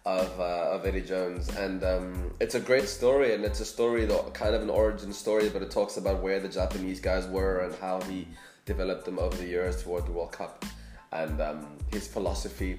of 0.07 0.41
uh, 0.41 0.71
of 0.73 0.87
Eddie 0.87 1.03
Jones, 1.03 1.49
and 1.57 1.85
um, 1.85 2.35
it's 2.41 2.55
a 2.55 2.61
great 2.61 2.89
story. 2.89 3.35
And 3.35 3.45
it's 3.45 3.61
a 3.61 3.65
story, 3.65 4.07
that, 4.07 4.35
kind 4.35 4.55
of 4.55 4.63
an 4.63 4.71
origin 4.71 5.13
story, 5.13 5.49
but 5.49 5.63
it 5.63 5.71
talks 5.71 5.97
about 5.97 6.23
where 6.23 6.41
the 6.41 6.49
Japanese 6.49 7.01
guys 7.01 7.27
were 7.27 7.61
and 7.61 7.75
how 7.77 8.01
he 8.03 8.27
developed 8.65 9.05
them 9.05 9.19
over 9.19 9.37
the 9.37 9.47
years 9.47 9.83
toward 9.83 10.07
the 10.07 10.13
World 10.13 10.33
Cup, 10.33 10.65
and 11.13 11.41
um, 11.41 11.67
his 11.93 12.09
philosophy. 12.09 12.79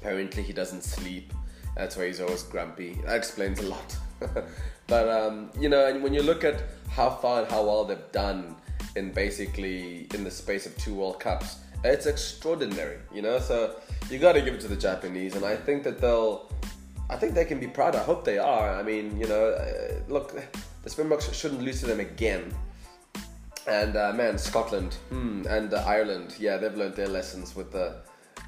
Apparently, 0.00 0.42
he 0.42 0.52
doesn't 0.52 0.82
sleep. 0.82 1.32
That's 1.76 1.96
why 1.96 2.06
he's 2.06 2.20
always 2.20 2.42
grumpy. 2.42 2.98
That 3.06 3.16
explains 3.16 3.58
a 3.60 3.68
lot. 3.68 3.96
but 4.86 5.08
um, 5.08 5.50
you 5.58 5.68
know, 5.68 5.86
and 5.86 6.02
when 6.02 6.12
you 6.12 6.22
look 6.22 6.44
at 6.44 6.62
how 6.90 7.10
far 7.10 7.42
and 7.42 7.50
how 7.50 7.64
well 7.64 7.84
they've 7.84 8.12
done 8.12 8.54
in 8.96 9.12
basically 9.12 10.06
in 10.14 10.24
the 10.24 10.30
space 10.30 10.66
of 10.66 10.76
two 10.78 10.94
World 10.94 11.20
Cups. 11.20 11.58
It's 11.84 12.06
extraordinary, 12.06 12.96
you 13.12 13.20
know. 13.20 13.38
So 13.38 13.76
you 14.10 14.18
got 14.18 14.32
to 14.32 14.40
give 14.40 14.54
it 14.54 14.60
to 14.62 14.68
the 14.68 14.76
Japanese, 14.76 15.36
and 15.36 15.44
I 15.44 15.54
think 15.54 15.84
that 15.84 16.00
they'll. 16.00 16.50
I 17.10 17.16
think 17.16 17.34
they 17.34 17.44
can 17.44 17.60
be 17.60 17.66
proud. 17.66 17.94
I 17.94 18.02
hope 18.02 18.24
they 18.24 18.38
are. 18.38 18.74
I 18.74 18.82
mean, 18.82 19.18
you 19.20 19.28
know, 19.28 19.50
uh, 19.50 20.00
look, 20.08 20.34
the 20.82 20.90
Springboks 20.90 21.30
shouldn't 21.34 21.60
lose 21.60 21.80
to 21.80 21.86
them 21.86 22.00
again. 22.00 22.54
And 23.66 23.96
uh, 23.96 24.12
man, 24.14 24.38
Scotland 24.38 24.94
hmm, 25.10 25.42
and 25.46 25.74
uh, 25.74 25.84
Ireland, 25.86 26.36
yeah, 26.38 26.56
they've 26.56 26.74
learned 26.74 26.94
their 26.94 27.08
lessons 27.08 27.54
with 27.54 27.70
the. 27.72 27.96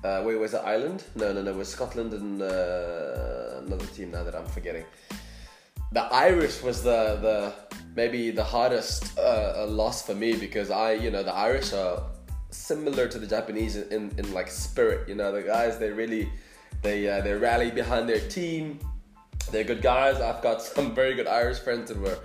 Uh, 0.03 0.23
wait, 0.25 0.37
was 0.37 0.55
it 0.55 0.63
Ireland? 0.65 1.05
No, 1.15 1.33
no, 1.35 1.43
no. 1.43 1.51
It 1.51 1.57
was 1.57 1.69
Scotland 1.69 2.15
and 2.15 2.41
uh, 2.41 3.61
another 3.67 3.87
team 3.95 4.13
now 4.13 4.25
that 4.25 4.35
I'm 4.35 4.47
forgetting. 4.47 4.85
The 5.93 6.05
Irish 6.05 6.63
was 6.63 6.83
the 6.83 7.19
the 7.21 7.53
maybe 7.95 8.31
the 8.31 8.45
hardest 8.45 9.19
loss 9.19 10.07
for 10.07 10.15
me 10.15 10.37
because 10.37 10.71
I, 10.71 10.93
you 10.93 11.11
know, 11.11 11.23
the 11.23 11.35
Irish 11.35 11.75
are 11.75 12.03
similar 12.57 13.07
to 13.09 13.19
the 13.19 13.27
Japanese 13.27 13.77
in, 13.77 14.13
in 14.19 14.33
like 14.33 14.51
spirit. 14.51 15.09
You 15.09 15.15
know, 15.15 15.33
the 15.33 15.43
guys 15.43 15.79
they 15.79 15.91
really 15.91 16.31
they 16.83 17.09
uh, 17.09 17.21
they 17.21 17.33
rally 17.35 17.71
behind 17.71 18.09
their 18.09 18.21
team. 18.29 18.81
They're 19.51 19.65
good 19.65 19.83
guys. 19.83 20.21
I've 20.21 20.43
got 20.43 20.63
some 20.75 20.95
very 20.95 21.15
good 21.15 21.27
Irish 21.27 21.59
friends 21.59 21.89
that 21.89 22.01
were 22.01 22.19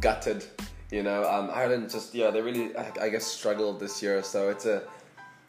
gutted. 0.00 0.44
You 0.90 1.02
know, 1.02 1.28
um, 1.28 1.50
Ireland 1.52 1.90
just 1.90 2.14
yeah 2.14 2.30
they 2.30 2.40
really 2.40 2.76
I, 2.76 2.92
I, 3.02 3.08
guess 3.08 3.26
struggled 3.26 3.78
this 3.78 4.02
year. 4.02 4.22
So 4.22 4.48
it's 4.48 4.66
a 4.66 4.82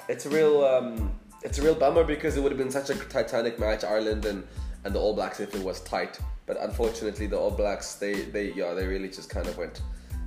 it's 0.07 0.25
a 0.25 0.29
real 0.29 0.63
um, 0.65 1.11
it's 1.43 1.59
a 1.59 1.61
real 1.61 1.75
bummer 1.75 2.03
because 2.03 2.37
it 2.37 2.41
would 2.41 2.51
have 2.51 2.59
been 2.59 2.71
such 2.71 2.89
a 2.89 2.95
titanic 2.95 3.59
match 3.59 3.83
Ireland 3.83 4.25
and 4.25 4.45
and 4.83 4.93
the 4.93 4.99
All 4.99 5.13
Blacks 5.13 5.39
if 5.39 5.55
it 5.55 5.63
was 5.63 5.81
tight. 5.81 6.19
But 6.45 6.57
unfortunately, 6.61 7.27
the 7.27 7.37
All 7.37 7.51
Blacks 7.51 7.95
they 7.95 8.13
they 8.35 8.53
yeah 8.53 8.73
they 8.73 8.85
really 8.85 9.09
just 9.09 9.29
kind 9.29 9.47
of 9.47 9.57
went 9.57 9.81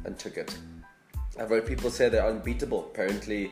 and 0.04 0.18
took 0.18 0.36
it. 0.36 0.56
I've 1.38 1.48
heard 1.48 1.66
people 1.66 1.90
say 1.90 2.08
they're 2.08 2.26
unbeatable. 2.26 2.80
Apparently, 2.80 3.50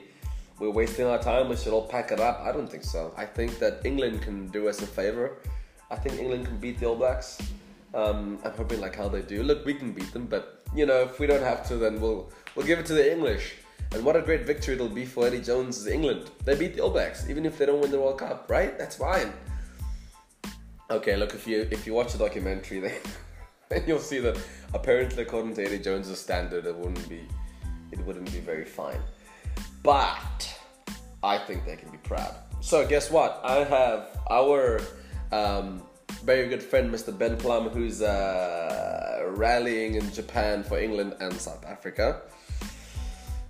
we're 0.61 0.71
wasting 0.71 1.07
our 1.07 1.19
time. 1.19 1.49
We 1.49 1.57
should 1.57 1.73
all 1.73 1.87
pack 1.87 2.13
it 2.13 2.21
up. 2.21 2.41
I 2.45 2.53
don't 2.53 2.71
think 2.71 2.85
so. 2.85 3.13
I 3.17 3.25
think 3.25 3.59
that 3.59 3.81
England 3.85 4.21
can 4.23 4.47
do 4.49 4.69
us 4.69 4.83
a 4.83 4.87
favor. 4.87 5.39
I 5.91 5.97
think 5.97 6.21
England 6.21 6.47
can 6.47 6.59
beat 6.59 6.79
the 6.79 6.87
All 6.87 6.97
Blacks. 6.97 7.41
Um, 7.95 8.39
I'm 8.45 8.53
hoping 8.53 8.81
like 8.81 8.95
how 8.95 9.09
they 9.09 9.23
do. 9.23 9.43
Look, 9.43 9.65
we 9.65 9.75
can 9.75 9.93
beat 9.93 10.13
them, 10.13 10.27
but 10.27 10.63
you 10.75 10.87
know 10.87 11.03
if 11.03 11.19
we 11.19 11.27
don't 11.27 11.43
have 11.43 11.67
to, 11.69 11.77
then 11.77 12.01
we'll 12.01 12.31
we'll 12.55 12.67
give 12.67 12.79
it 12.79 12.87
to 12.87 12.95
the 12.95 13.11
English. 13.11 13.55
And 13.93 14.05
what 14.05 14.15
a 14.15 14.23
great 14.23 14.47
victory 14.47 14.75
it'll 14.75 14.89
be 14.89 15.05
for 15.05 15.27
Eddie 15.27 15.41
Jones' 15.41 15.89
England. 15.89 16.31
They 16.45 16.55
beat 16.55 16.75
the 16.77 16.83
All 16.83 16.91
Blacks, 16.91 17.29
even 17.29 17.45
if 17.45 17.59
they 17.59 17.67
don't 17.67 17.81
win 17.81 17.91
the 17.91 17.99
World 17.99 18.19
Cup, 18.19 18.49
right? 18.49 18.79
That's 18.79 18.97
fine. 18.97 19.33
Okay, 20.91 21.17
look 21.17 21.35
if 21.35 21.47
you 21.47 21.67
if 21.71 21.87
you 21.87 21.95
watch 21.95 22.13
the 22.13 22.19
documentary, 22.19 22.81
then, 23.69 23.83
you'll 23.87 23.99
see 23.99 24.21
that 24.21 24.39
apparently, 24.75 25.23
according 25.23 25.55
to 25.55 25.65
Eddie 25.65 25.79
Jones' 25.79 26.17
standard, 26.19 26.67
it 26.67 26.77
wouldn't 26.77 27.09
be 27.09 27.23
it 27.91 27.99
wouldn't 28.07 28.31
be 28.31 28.41
very 28.41 28.65
fine. 28.65 29.01
But 29.83 30.50
I 31.23 31.39
think 31.39 31.67
they 31.67 31.77
can 31.77 31.91
be 31.91 31.99
proud. 31.99 32.35
So 32.61 32.87
guess 32.87 33.11
what? 33.11 33.41
I 33.45 33.65
have 33.65 34.09
our 34.31 34.81
um, 35.33 35.83
very 36.25 36.49
good 36.49 36.63
friend, 36.63 36.93
Mr. 36.93 37.17
Ben 37.17 37.37
Plum, 37.37 37.69
who's 37.69 38.03
uh, 38.03 39.27
rallying 39.29 39.95
in 39.95 40.13
Japan 40.13 40.63
for 40.63 40.79
England 40.79 41.15
and 41.21 41.33
South 41.35 41.65
Africa. 41.67 42.23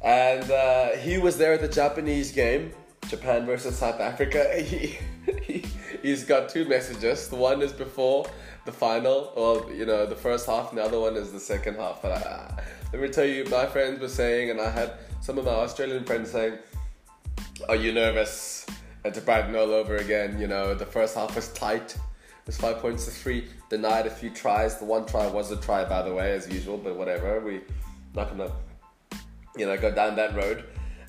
And 0.03 0.51
uh, 0.51 0.97
he 0.97 1.19
was 1.19 1.37
there 1.37 1.53
at 1.53 1.61
the 1.61 1.69
Japanese 1.69 2.33
game, 2.33 2.73
Japan 3.09 3.47
versus 3.47 3.77
South 3.77 4.01
Africa. 4.01 4.47
He, 4.65 4.99
he, 5.43 5.65
he's 6.03 6.25
got 6.25 6.49
two 6.49 6.65
messages. 6.65 7.29
The 7.29 7.37
one 7.37 7.61
is 7.61 7.73
before 7.73 8.25
the 8.65 8.73
final, 8.73 9.33
or 9.37 9.71
you 9.73 9.85
know, 9.85 10.07
the 10.07 10.17
first 10.17 10.47
half, 10.47 10.71
and 10.71 10.79
the 10.79 10.83
other 10.83 10.99
one 10.99 11.15
is 11.17 11.31
the 11.31 11.39
second 11.39 11.77
half. 11.77 12.01
But 12.03 12.27
uh, 12.27 12.49
let 12.93 13.03
me 13.03 13.09
tell 13.09 13.27
you, 13.27 13.45
my 13.45 13.67
friends 13.67 14.01
were 14.01 14.09
saying, 14.09 14.51
and 14.51 14.61
I 14.61 14.71
had 14.71 14.95
some 15.21 15.39
of 15.39 15.45
my 15.45 15.53
Australian 15.53 16.05
friends 16.05 16.31
saying, 16.31 16.59
"Are 17.69 17.77
you 17.77 17.93
nervous?" 17.93 18.67
And 19.05 19.15
Japan 19.15 19.55
all 19.57 19.73
over 19.73 19.97
again. 19.97 20.39
You 20.39 20.47
know, 20.47 20.75
the 20.75 20.87
first 20.87 21.15
half 21.15 21.35
was 21.35 21.49
tight. 21.53 21.95
It 21.95 22.47
was 22.47 22.57
five 22.57 22.79
points 22.79 23.05
to 23.07 23.11
three. 23.11 23.49
Denied 23.69 24.07
a 24.07 24.11
few 24.11 24.31
tries. 24.31 24.79
The 24.79 24.85
one 24.85 25.07
try 25.07 25.27
was 25.27 25.51
a 25.51 25.57
try, 25.57 25.85
by 25.85 26.03
the 26.03 26.13
way, 26.13 26.33
as 26.33 26.49
usual. 26.49 26.77
But 26.77 26.97
whatever. 26.97 27.41
We 27.41 27.61
not 28.15 28.31
gonna, 28.31 28.53
you 29.57 29.67
know, 29.67 29.77
go 29.77 29.91
down 29.91 30.17
that 30.17 30.35
road. 30.35 30.65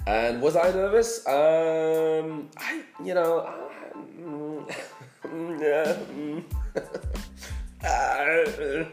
And 0.07 0.41
was 0.41 0.55
I 0.55 0.71
nervous? 0.71 1.25
Um, 1.27 2.49
I, 2.57 2.81
you 3.03 3.13
know, 3.13 3.47
mm, 5.25 6.43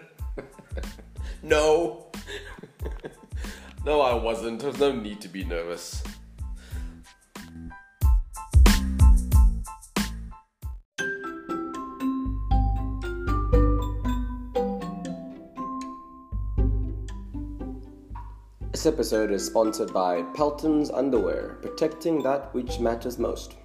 no, 1.42 2.06
no, 3.84 4.00
I 4.00 4.14
wasn't. 4.14 4.60
There's 4.60 4.78
no 4.78 4.92
need 4.92 5.20
to 5.22 5.28
be 5.28 5.44
nervous. 5.44 6.02
This 18.78 18.86
episode 18.86 19.32
is 19.32 19.44
sponsored 19.44 19.92
by 19.92 20.22
Pelton's 20.36 20.88
Underwear, 20.88 21.58
protecting 21.60 22.22
that 22.22 22.54
which 22.54 22.78
matters 22.78 23.18
most. 23.18 23.56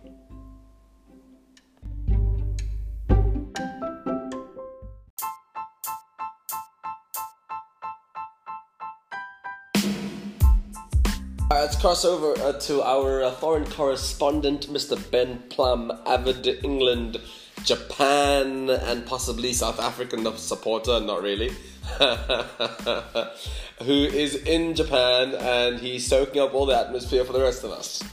Let's 11.51 11.79
cross 11.79 12.03
over 12.03 12.34
uh, 12.41 12.53
to 12.62 12.82
our 12.82 13.22
uh, 13.22 13.32
foreign 13.34 13.70
correspondent, 13.70 14.74
Mr. 14.74 14.98
Ben 15.12 15.43
Plum, 15.50 15.91
avid 16.08 16.48
England, 16.63 17.22
Japan, 17.63 18.72
and 18.72 19.05
possibly 19.05 19.53
South 19.53 19.79
African 19.79 20.25
supporter, 20.38 21.00
not 21.00 21.22
really, 21.22 21.51
who 23.84 24.06
is 24.06 24.36
in 24.36 24.75
Japan 24.75 25.36
and 25.36 25.80
he's 25.80 26.08
soaking 26.08 26.42
up 26.42 26.54
all 26.54 26.66
the 26.66 26.78
atmosphere 26.78 27.25
for 27.25 27.34
the 27.34 27.42
rest 27.42 27.63
of 27.63 27.72
us. 27.72 28.04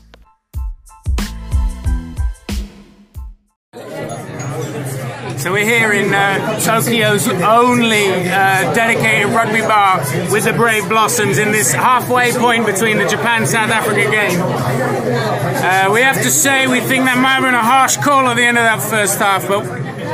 So 5.41 5.53
we're 5.53 5.65
here 5.65 5.93
in 5.93 6.12
uh, 6.12 6.61
Tokyo's 6.61 7.27
only 7.27 8.29
uh, 8.29 8.75
dedicated 8.75 9.33
rugby 9.33 9.62
bar 9.62 10.00
with 10.31 10.45
the 10.45 10.53
Brave 10.53 10.87
Blossoms 10.87 11.39
in 11.39 11.50
this 11.50 11.73
halfway 11.73 12.31
point 12.33 12.67
between 12.67 12.99
the 12.99 13.09
Japan-South 13.09 13.71
Africa 13.71 14.11
game. 14.11 14.39
Uh, 14.39 15.89
we 15.95 16.03
have 16.03 16.17
to 16.17 16.31
say 16.31 16.67
we 16.67 16.81
think 16.81 17.07
that 17.07 17.17
might 17.17 17.37
have 17.37 17.45
been 17.45 17.55
a 17.55 17.65
harsh 17.65 17.97
call 17.97 18.29
at 18.29 18.37
the 18.37 18.45
end 18.45 18.59
of 18.59 18.65
that 18.65 18.83
first 18.83 19.19
half, 19.19 19.49
but 19.49 19.65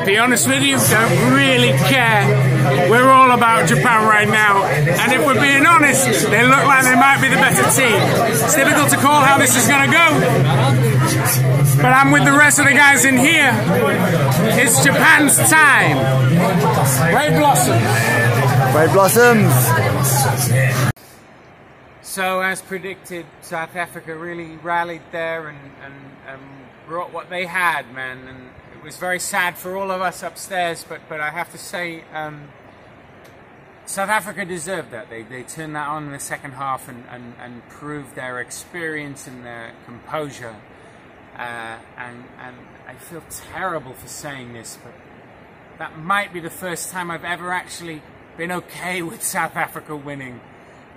be 0.07 0.19
honest 0.19 0.47
with 0.47 0.63
you, 0.63 0.79
don't 0.79 1.35
really 1.35 1.73
care. 1.91 2.89
We're 2.89 3.11
all 3.11 3.33
about 3.33 3.69
Japan 3.69 4.07
right 4.07 4.29
now, 4.29 4.63
and 4.65 5.13
if 5.13 5.27
we're 5.27 5.41
being 5.41 5.67
honest, 5.67 6.31
they 6.31 6.47
look 6.47 6.65
like 6.65 6.85
they 6.85 6.95
might 6.95 7.21
be 7.21 7.29
the 7.29 7.35
better 7.35 7.65
team. 7.75 7.99
It's 8.33 8.55
difficult 8.55 8.91
to 8.91 8.97
call 8.97 9.21
how 9.21 9.37
this 9.37 9.57
is 9.57 9.67
going 9.67 9.91
to 9.91 9.93
go, 9.93 11.83
but 11.83 11.93
I'm 11.93 12.13
with 12.13 12.25
the 12.25 12.33
rest 12.33 12.61
of 12.61 12.67
the 12.67 12.73
guys 12.73 13.05
in 13.05 13.17
here. 13.17 13.51
It's 14.55 14.85
Japan's 14.85 15.37
time. 15.51 15.99
Brave 17.13 17.39
Blossoms. 17.41 17.83
Brave 18.73 18.93
Blossoms. 18.93 19.53
So, 22.03 22.41
as 22.41 22.63
predicted, 22.63 23.27
South 23.43 23.75
Africa 23.75 24.17
really 24.17 24.57
rallied 24.63 25.03
there 25.11 25.49
and, 25.49 25.59
and, 25.85 25.95
and 26.29 26.41
brought 26.87 27.13
what 27.13 27.29
they 27.29 27.45
had, 27.45 27.93
man. 27.93 28.27
And 28.29 28.47
it 28.47 28.56
was 28.87 28.97
very 28.99 29.19
sad 29.19 29.59
for 29.59 29.77
all 29.77 29.91
of 29.91 30.01
us 30.01 30.23
upstairs, 30.23 30.87
but, 30.89 31.01
but 31.09 31.21
I 31.21 31.31
have 31.31 31.51
to 31.51 31.59
say, 31.59 32.05
um, 32.15 32.49
South 33.85 34.09
Africa 34.09 34.45
deserved 34.45 34.93
that. 34.93 35.11
They, 35.11 35.25
they 35.25 35.43
turned 35.43 35.75
that 35.75 35.89
on 35.89 36.07
in 36.07 36.13
the 36.13 36.21
second 36.21 36.53
half 36.53 36.89
and, 36.89 37.05
and, 37.11 37.35
and 37.41 37.69
proved 37.69 38.15
their 38.15 38.39
experience 38.39 39.27
and 39.27 39.45
their 39.45 39.73
composure. 39.87 40.55
Uh, 41.37 41.79
and, 41.99 42.25
and 42.41 42.57
I 42.87 42.95
feel 42.95 43.25
terrible 43.29 43.93
for 43.93 44.07
saying 44.07 44.53
this, 44.53 44.79
but 44.83 44.95
that 45.79 45.99
might 45.99 46.33
be 46.33 46.39
the 46.39 46.49
first 46.49 46.93
time 46.93 47.11
I've 47.11 47.25
ever 47.25 47.53
actually 47.53 48.03
been 48.37 48.53
okay 48.53 49.03
with 49.03 49.21
South 49.21 49.57
Africa 49.57 49.97
winning. 49.97 50.41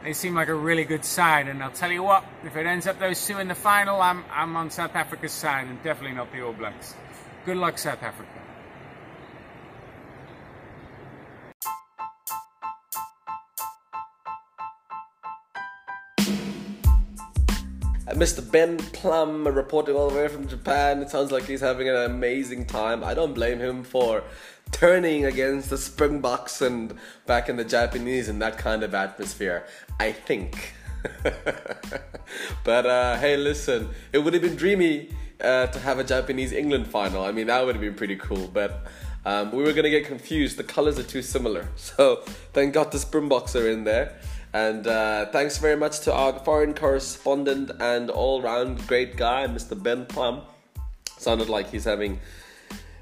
They 0.04 0.14
seem 0.14 0.36
like 0.36 0.48
a 0.48 0.54
really 0.54 0.86
good 0.86 1.06
side, 1.06 1.48
and 1.48 1.64
I'll 1.64 1.72
tell 1.72 1.92
you 1.92 2.04
what, 2.04 2.24
if 2.46 2.56
it 2.56 2.68
ends 2.68 2.86
up 2.86 3.00
those 3.00 3.26
two 3.26 3.40
in 3.40 3.48
the 3.48 3.56
final, 3.56 4.00
I'm, 4.00 4.24
I'm 4.32 4.56
on 4.56 4.70
South 4.70 4.96
Africa's 4.96 5.32
side 5.32 5.68
and 5.68 5.82
definitely 5.82 6.16
not 6.16 6.32
the 6.32 6.42
All 6.42 6.54
Blacks. 6.54 6.94
Good 7.50 7.58
luck, 7.58 7.80
South 7.80 8.04
Africa. 8.04 8.30
Uh, 18.08 18.14
Mr. 18.14 18.52
Ben 18.52 18.78
Plum 18.78 19.48
reporting 19.48 19.96
all 19.96 20.12
the 20.12 20.16
way 20.16 20.28
from 20.28 20.48
Japan. 20.48 21.02
It 21.02 21.10
sounds 21.10 21.32
like 21.32 21.46
he's 21.46 21.62
having 21.62 21.90
an 21.90 21.96
amazing 21.96 22.68
time. 22.68 23.04
I 23.04 23.16
don't 23.16 23.34
blame 23.34 23.58
him 23.58 23.84
for 23.84 24.24
turning 24.72 25.26
against 25.26 25.72
the 25.72 25.78
Springboks 25.80 26.62
and 26.62 26.94
back 27.26 27.50
in 27.50 27.58
the 27.58 27.66
Japanese 27.66 28.30
in 28.30 28.38
that 28.38 28.60
kind 28.60 28.84
of 28.84 28.94
atmosphere. 28.94 29.66
I 30.00 30.12
think. 30.12 30.76
but 32.64 32.86
uh, 32.86 33.18
hey, 33.18 33.38
listen, 33.38 33.90
it 34.14 34.20
would 34.20 34.36
have 34.36 34.44
been 34.44 34.56
dreamy 34.56 35.10
uh, 35.42 35.68
to 35.68 35.80
have 35.80 36.00
a 36.00 36.04
Japanese 36.04 36.52
England 36.52 36.88
final. 36.88 37.24
I 37.24 37.32
mean, 37.32 37.48
that 37.48 37.66
would 37.66 37.76
have 37.76 37.82
been 37.82 37.96
pretty 37.96 38.18
cool, 38.18 38.48
but. 38.48 38.88
Um, 39.26 39.52
we 39.52 39.64
were 39.64 39.74
gonna 39.74 39.90
get 39.90 40.06
confused. 40.06 40.56
The 40.56 40.64
colors 40.64 40.98
are 40.98 41.04
too 41.04 41.22
similar, 41.22 41.68
so 41.76 42.24
thank 42.54 42.74
God 42.74 42.94
the 42.94 42.98
Springboks 42.98 43.54
are 43.54 43.70
in 43.70 43.84
there. 43.84 44.18
And 44.54 44.88
uh, 44.88 45.28
thanks 45.28 45.58
very 45.58 45.76
much 45.76 46.00
to 46.02 46.14
our 46.14 46.40
foreign 46.40 46.74
correspondent 46.74 47.72
and 47.80 48.10
all-round 48.10 48.88
great 48.88 49.16
guy, 49.16 49.46
Mr. 49.46 49.82
Ben 49.82 50.06
Plum. 50.06 50.42
Sounded 51.18 51.50
like 51.50 51.70
he's 51.70 51.84
having 51.84 52.20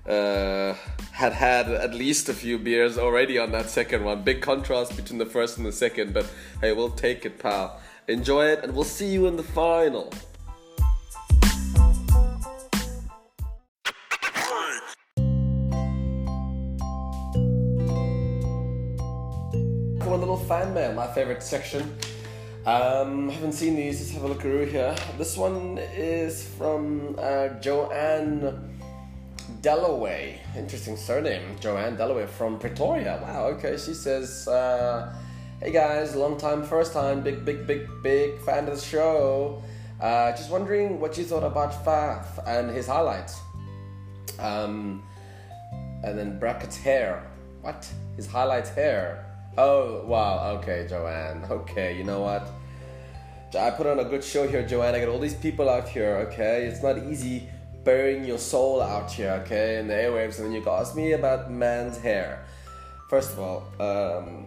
uh, 0.08 0.74
had 1.12 1.34
had 1.34 1.70
at 1.70 1.94
least 1.94 2.30
a 2.30 2.34
few 2.34 2.58
beers 2.58 2.98
already 2.98 3.38
on 3.38 3.52
that 3.52 3.70
second 3.70 4.04
one. 4.04 4.24
Big 4.24 4.42
contrast 4.42 4.96
between 4.96 5.20
the 5.20 5.26
first 5.26 5.58
and 5.58 5.66
the 5.66 5.72
second, 5.72 6.14
but 6.14 6.30
hey, 6.62 6.74
we'll 6.74 6.90
take 6.90 7.26
it, 7.26 7.40
pal. 7.40 7.80
Enjoy 8.08 8.46
it, 8.46 8.64
and 8.64 8.74
we'll 8.74 8.86
see 8.86 9.08
you 9.08 9.28
in 9.28 9.36
the 9.36 9.44
final. 9.44 10.12
Little 20.28 20.46
fan 20.46 20.74
mail, 20.74 20.92
my 20.92 21.08
favorite 21.08 21.42
section. 21.42 21.98
Um, 22.66 23.30
haven't 23.30 23.54
seen 23.54 23.78
these. 23.78 24.02
Let's 24.02 24.12
have 24.12 24.24
a 24.24 24.28
look 24.28 24.42
through 24.42 24.66
here. 24.66 24.94
This 25.18 25.38
one 25.38 25.78
is 25.96 26.46
from 26.58 27.16
uh, 27.18 27.48
Joanne 27.62 28.78
Dalloway. 29.62 30.42
Interesting 30.58 30.98
surname. 30.98 31.56
Joanne 31.62 31.96
Dalloway 31.96 32.28
from 32.28 32.60
Pretoria. 32.60 33.22
Wow, 33.24 33.46
okay. 33.56 33.78
She 33.78 33.94
says, 33.94 34.50
uh, 34.50 35.16
Hey 35.62 35.72
guys, 35.72 36.14
long 36.14 36.38
time, 36.38 36.62
first 36.62 36.92
time, 36.92 37.22
big, 37.22 37.46
big, 37.46 37.66
big, 37.66 37.88
big 38.04 38.38
fan 38.42 38.68
of 38.68 38.76
the 38.76 38.86
show. 38.86 39.64
Uh, 40.02 40.32
just 40.32 40.52
wondering 40.52 41.00
what 41.00 41.18
you 41.18 41.24
thought 41.24 41.46
about 41.46 41.72
Faf 41.86 42.46
and 42.46 42.70
his 42.70 42.86
highlights. 42.86 43.40
Um, 44.40 45.04
and 46.04 46.20
then 46.20 46.38
brackets 46.38 46.76
hair. 46.76 47.26
What? 47.62 47.88
His 48.18 48.28
highlights 48.28 48.72
hair. 48.72 49.27
Oh, 49.58 50.04
wow. 50.06 50.60
Okay, 50.60 50.86
Joanne. 50.88 51.44
Okay, 51.50 51.98
you 51.98 52.04
know 52.04 52.22
what? 52.22 52.48
I 53.58 53.72
put 53.72 53.88
on 53.88 53.98
a 54.00 54.04
good 54.04 54.24
show 54.24 54.48
here, 54.48 54.66
Joanne. 54.68 54.94
I 54.94 55.00
got 55.00 55.10
all 55.10 55.20
these 55.20 55.34
people 55.34 55.68
out 55.68 55.90
here, 55.90 56.28
okay? 56.28 56.66
It's 56.66 56.84
not 56.84 57.00
easy 57.00 57.50
burying 57.84 58.24
your 58.24 58.38
soul 58.38 58.82
out 58.82 59.12
here, 59.12 59.32
okay, 59.44 59.80
in 59.80 59.88
the 59.88 59.96
airwaves, 59.96 60.38
and 60.38 60.46
then 60.46 60.52
you 60.52 60.70
ask 60.70 60.96
me 60.96 61.14
about 61.14 61.50
man's 61.50 61.98
hair. 61.98 62.46
First 63.10 63.32
of 63.34 63.40
all, 63.40 63.64
um, 63.80 64.46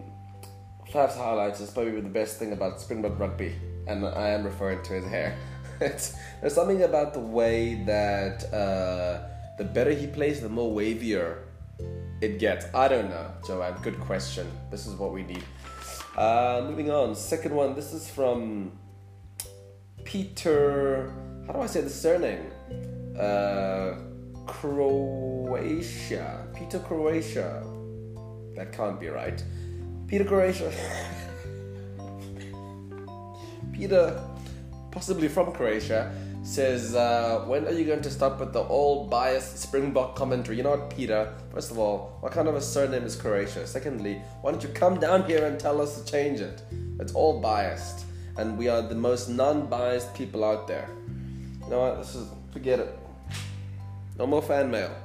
Faf's 0.93 1.17
highlights 1.17 1.59
is 1.59 1.71
probably 1.71 1.99
the 1.99 2.07
best 2.07 2.39
thing 2.39 2.53
about 2.53 2.79
Springbok 2.79 3.19
rugby, 3.19 3.53
and 3.87 4.05
I 4.05 4.29
am 4.29 4.45
referring 4.45 4.81
to 4.83 4.93
his 4.93 5.05
hair. 5.05 5.37
it's, 5.81 6.15
there's 6.39 6.55
something 6.55 6.83
about 6.83 7.13
the 7.13 7.19
way 7.19 7.83
that 7.83 8.45
uh, 8.53 9.27
the 9.57 9.65
better 9.65 9.91
he 9.91 10.07
plays, 10.07 10.39
the 10.39 10.47
more 10.47 10.73
wavier 10.73 11.39
it 12.21 12.39
gets. 12.39 12.65
I 12.73 12.87
don't 12.87 13.09
know, 13.09 13.29
Joanne. 13.45 13.75
Good 13.81 13.99
question. 13.99 14.49
This 14.69 14.87
is 14.87 14.95
what 14.95 15.11
we 15.11 15.23
need. 15.23 15.43
Uh, 16.15 16.63
moving 16.67 16.89
on. 16.91 17.15
Second 17.15 17.55
one. 17.55 17.75
This 17.75 17.93
is 17.93 18.09
from 18.09 18.71
Peter. 20.03 21.11
How 21.47 21.53
do 21.53 21.61
I 21.61 21.65
say 21.65 21.81
the 21.81 21.89
surname? 21.89 22.51
Uh, 23.19 23.95
Croatia. 24.45 26.47
Peter 26.55 26.77
Croatia. 26.79 27.63
That 28.55 28.71
can't 28.71 28.99
be 28.99 29.07
right. 29.07 29.43
Peter 30.07 30.23
Croatia. 30.23 30.71
Peter, 33.73 34.21
possibly 34.91 35.27
from 35.27 35.51
Croatia, 35.53 36.13
says, 36.43 36.95
uh, 36.95 37.43
When 37.47 37.67
are 37.67 37.71
you 37.71 37.85
going 37.85 38.01
to 38.01 38.09
stop 38.09 38.39
with 38.39 38.53
the 38.53 38.61
all 38.61 39.07
biased 39.07 39.59
Springbok 39.59 40.15
commentary? 40.15 40.57
You 40.57 40.63
know 40.63 40.71
what, 40.71 40.95
Peter? 40.95 41.33
First 41.53 41.71
of 41.71 41.77
all, 41.77 42.17
what 42.21 42.31
kind 42.31 42.47
of 42.47 42.55
a 42.55 42.61
surname 42.61 43.03
is 43.03 43.15
Croatia? 43.15 43.67
Secondly, 43.67 44.21
why 44.41 44.51
don't 44.51 44.63
you 44.63 44.69
come 44.69 44.99
down 44.99 45.25
here 45.25 45.45
and 45.45 45.59
tell 45.59 45.81
us 45.81 46.01
to 46.01 46.11
change 46.11 46.39
it? 46.39 46.61
It's 46.99 47.13
all 47.13 47.39
biased, 47.39 48.05
and 48.37 48.57
we 48.57 48.67
are 48.67 48.81
the 48.81 48.95
most 48.95 49.29
non 49.29 49.67
biased 49.67 50.13
people 50.13 50.43
out 50.43 50.67
there. 50.67 50.89
You 51.63 51.69
know 51.69 51.79
what? 51.79 51.99
This 51.99 52.15
is, 52.15 52.27
forget 52.51 52.79
it. 52.79 52.99
No 54.17 54.27
more 54.27 54.41
fan 54.41 54.69
mail. 54.69 54.95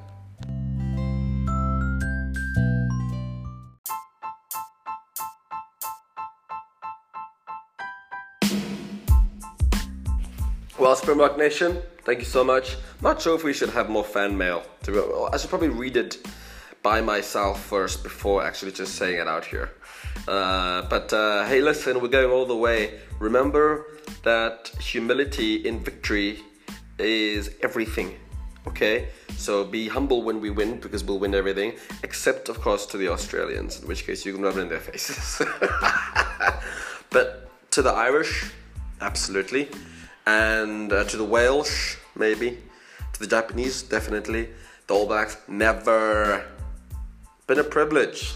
Springbok 11.07 11.39
Nation, 11.39 11.81
thank 12.03 12.19
you 12.19 12.25
so 12.25 12.43
much. 12.43 12.77
Not 13.01 13.23
sure 13.23 13.37
if 13.37 13.45
we 13.45 13.53
should 13.53 13.71
have 13.71 13.89
more 13.89 14.03
fan 14.03 14.37
mail. 14.37 14.65
I 15.33 15.37
should 15.37 15.51
probably 15.51 15.69
read 15.69 15.97
it 15.97 16.19
by 16.83 17.01
myself 17.01 17.63
first 17.63 18.03
before 18.03 18.43
actually 18.43 18.73
just 18.73 18.97
saying 18.97 19.21
it 19.21 19.29
out 19.29 19.45
here. 19.45 19.71
Uh, 20.27 20.83
but 20.89 21.13
uh, 21.13 21.47
hey, 21.47 21.61
listen, 21.61 22.01
we're 22.01 22.09
going 22.09 22.33
all 22.33 22.45
the 22.45 22.57
way. 22.57 22.99
Remember 23.21 23.87
that 24.25 24.73
humility 24.81 25.65
in 25.69 25.79
victory 25.79 26.41
is 26.99 27.51
everything. 27.63 28.19
Okay, 28.67 29.11
so 29.37 29.63
be 29.63 29.87
humble 29.87 30.25
when 30.25 30.41
we 30.41 30.51
win 30.51 30.81
because 30.81 31.05
we'll 31.05 31.21
win 31.21 31.37
everything, 31.37 31.75
except 32.03 32.49
of 32.49 32.61
course 32.61 32.85
to 32.87 32.97
the 32.97 33.07
Australians, 33.07 33.81
in 33.81 33.87
which 33.87 34.05
case 34.05 34.27
you 34.27 34.33
can 34.33 34.43
rub 34.43 34.57
it 34.57 34.63
in 34.63 34.69
their 34.69 34.81
faces. 34.81 35.41
but 37.11 37.49
to 37.71 37.81
the 37.81 37.93
Irish, 37.93 38.51
absolutely 39.01 39.69
and 40.27 40.93
uh, 40.93 41.05
to 41.05 41.17
the 41.17 41.25
Welsh, 41.25 41.97
maybe, 42.15 42.59
to 43.13 43.21
the 43.21 43.27
Japanese, 43.27 43.83
definitely, 43.83 44.49
the 44.87 44.95
All 44.95 45.07
Blacks, 45.07 45.37
never. 45.49 46.45
Been 47.47 47.59
a 47.61 47.65
privilege. 47.65 48.35